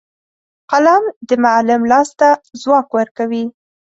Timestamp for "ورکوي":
2.97-3.45